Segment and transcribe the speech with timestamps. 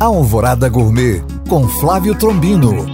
[0.00, 2.86] Alvorada Gourmet com Flávio Trombino.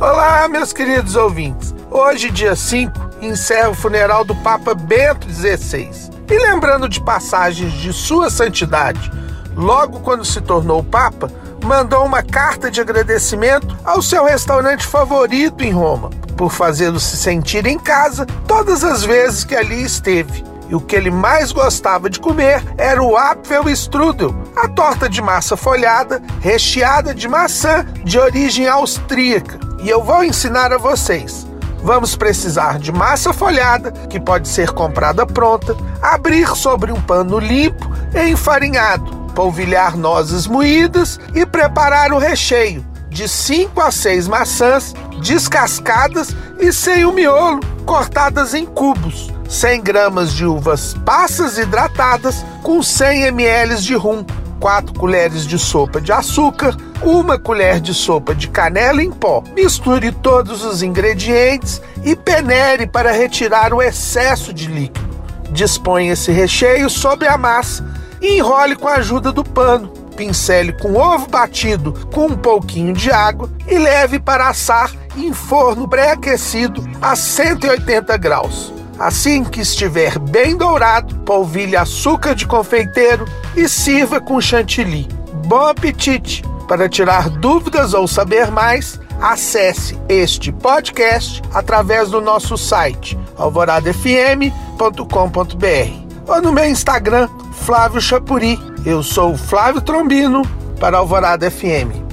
[0.00, 1.72] Olá, meus queridos ouvintes.
[1.88, 2.92] Hoje, dia 5,
[3.22, 5.88] encerra o funeral do Papa Bento XVI.
[6.28, 9.08] E lembrando de passagens de Sua Santidade,
[9.54, 11.30] logo quando se tornou Papa,
[11.64, 17.66] mandou uma carta de agradecimento ao seu restaurante favorito em Roma, por fazê-lo se sentir
[17.66, 22.20] em casa todas as vezes que ali esteve e o que ele mais gostava de
[22.20, 29.58] comer era o Apfelstrudel, a torta de massa folhada recheada de maçã de origem austríaca.
[29.82, 31.46] E eu vou ensinar a vocês.
[31.82, 37.88] Vamos precisar de massa folhada, que pode ser comprada pronta, abrir sobre um pano limpo
[38.14, 46.34] e enfarinhado, polvilhar nozes moídas e preparar o recheio de 5 a 6 maçãs descascadas
[46.58, 49.35] e sem o miolo, cortadas em cubos.
[49.48, 54.24] 100 gramas de uvas passas hidratadas com 100 ml de rum,
[54.58, 59.42] 4 colheres de sopa de açúcar, uma colher de sopa de canela em pó.
[59.54, 65.06] Misture todos os ingredientes e peneire para retirar o excesso de líquido.
[65.50, 67.84] Disponha esse recheio sobre a massa
[68.20, 69.88] e enrole com a ajuda do pano.
[70.16, 75.86] Pincele com ovo batido com um pouquinho de água e leve para assar em forno
[75.86, 78.75] pré-aquecido a 180 graus.
[78.98, 85.06] Assim que estiver bem dourado, polvilhe açúcar de confeiteiro e sirva com chantilly.
[85.46, 86.42] Bom apetite!
[86.66, 96.42] Para tirar dúvidas ou saber mais, acesse este podcast através do nosso site alvoradafm.com.br ou
[96.42, 98.58] no meu Instagram, Flávio Chapuri.
[98.84, 100.42] Eu sou o Flávio Trombino
[100.80, 102.05] para Alvorada FM.